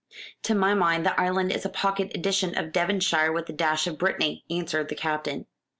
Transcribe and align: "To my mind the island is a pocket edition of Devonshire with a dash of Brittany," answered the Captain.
"To 0.41 0.55
my 0.55 0.73
mind 0.73 1.05
the 1.05 1.21
island 1.21 1.51
is 1.51 1.63
a 1.63 1.69
pocket 1.69 2.13
edition 2.17 2.57
of 2.57 2.71
Devonshire 2.71 3.31
with 3.31 3.47
a 3.51 3.53
dash 3.53 3.85
of 3.85 3.99
Brittany," 3.99 4.43
answered 4.49 4.89
the 4.89 4.95
Captain. 4.95 5.45